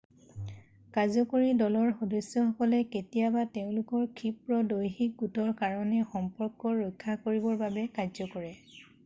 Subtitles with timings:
[0.93, 8.53] কাৰ্যকৰী দলৰ সদস্যসকলে কেতিয়াবা তেওঁলোকৰ ক্ষীপ্ৰ দৈহিক গোটৰ কাৰণে সম্পৰ্ক ৰক্ষা কৰিবৰ বাবে কাৰ্য কৰে